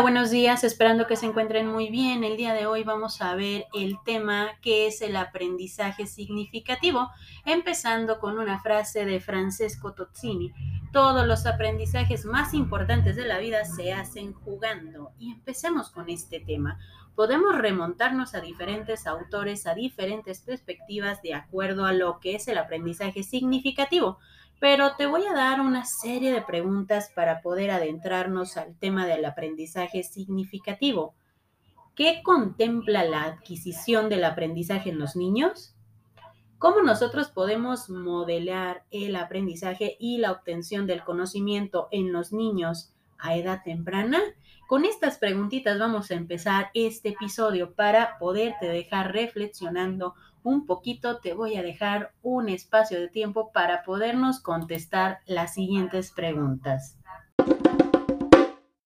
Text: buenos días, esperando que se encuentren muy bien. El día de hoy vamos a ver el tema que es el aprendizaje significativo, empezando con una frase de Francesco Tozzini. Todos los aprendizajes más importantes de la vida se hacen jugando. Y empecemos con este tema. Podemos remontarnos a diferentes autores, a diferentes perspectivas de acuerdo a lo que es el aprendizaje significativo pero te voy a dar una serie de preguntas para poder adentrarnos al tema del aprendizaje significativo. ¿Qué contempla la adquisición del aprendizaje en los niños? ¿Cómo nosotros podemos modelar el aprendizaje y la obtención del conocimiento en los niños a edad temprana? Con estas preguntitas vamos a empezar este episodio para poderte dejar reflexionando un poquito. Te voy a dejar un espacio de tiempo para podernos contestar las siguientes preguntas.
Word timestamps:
buenos 0.00 0.30
días, 0.30 0.62
esperando 0.62 1.08
que 1.08 1.16
se 1.16 1.26
encuentren 1.26 1.66
muy 1.66 1.90
bien. 1.90 2.22
El 2.22 2.36
día 2.36 2.54
de 2.54 2.66
hoy 2.66 2.84
vamos 2.84 3.20
a 3.20 3.34
ver 3.34 3.66
el 3.74 3.98
tema 4.04 4.50
que 4.62 4.86
es 4.86 5.02
el 5.02 5.16
aprendizaje 5.16 6.06
significativo, 6.06 7.10
empezando 7.44 8.20
con 8.20 8.38
una 8.38 8.60
frase 8.60 9.04
de 9.04 9.18
Francesco 9.18 9.92
Tozzini. 9.92 10.52
Todos 10.92 11.26
los 11.26 11.46
aprendizajes 11.46 12.24
más 12.24 12.54
importantes 12.54 13.16
de 13.16 13.26
la 13.26 13.38
vida 13.38 13.64
se 13.64 13.92
hacen 13.92 14.32
jugando. 14.32 15.10
Y 15.18 15.32
empecemos 15.32 15.90
con 15.90 16.08
este 16.08 16.38
tema. 16.38 16.78
Podemos 17.16 17.58
remontarnos 17.58 18.36
a 18.36 18.40
diferentes 18.40 19.08
autores, 19.08 19.66
a 19.66 19.74
diferentes 19.74 20.40
perspectivas 20.40 21.20
de 21.22 21.34
acuerdo 21.34 21.84
a 21.84 21.92
lo 21.92 22.20
que 22.20 22.36
es 22.36 22.46
el 22.46 22.58
aprendizaje 22.58 23.24
significativo 23.24 24.18
pero 24.62 24.94
te 24.94 25.06
voy 25.06 25.26
a 25.26 25.34
dar 25.34 25.60
una 25.60 25.84
serie 25.84 26.32
de 26.32 26.40
preguntas 26.40 27.10
para 27.16 27.42
poder 27.42 27.72
adentrarnos 27.72 28.56
al 28.56 28.78
tema 28.78 29.08
del 29.08 29.24
aprendizaje 29.24 30.04
significativo. 30.04 31.16
¿Qué 31.96 32.22
contempla 32.22 33.02
la 33.02 33.24
adquisición 33.24 34.08
del 34.08 34.22
aprendizaje 34.22 34.90
en 34.90 35.00
los 35.00 35.16
niños? 35.16 35.74
¿Cómo 36.58 36.80
nosotros 36.80 37.30
podemos 37.30 37.90
modelar 37.90 38.84
el 38.92 39.16
aprendizaje 39.16 39.96
y 39.98 40.18
la 40.18 40.30
obtención 40.30 40.86
del 40.86 41.02
conocimiento 41.02 41.88
en 41.90 42.12
los 42.12 42.32
niños 42.32 42.92
a 43.22 43.36
edad 43.36 43.62
temprana? 43.64 44.20
Con 44.66 44.84
estas 44.84 45.18
preguntitas 45.18 45.78
vamos 45.78 46.10
a 46.10 46.14
empezar 46.14 46.70
este 46.74 47.10
episodio 47.10 47.74
para 47.74 48.18
poderte 48.18 48.66
dejar 48.66 49.12
reflexionando 49.12 50.14
un 50.42 50.66
poquito. 50.66 51.18
Te 51.18 51.34
voy 51.34 51.56
a 51.56 51.62
dejar 51.62 52.12
un 52.22 52.48
espacio 52.48 53.00
de 53.00 53.08
tiempo 53.08 53.52
para 53.52 53.84
podernos 53.84 54.40
contestar 54.40 55.20
las 55.26 55.54
siguientes 55.54 56.10
preguntas. 56.10 56.98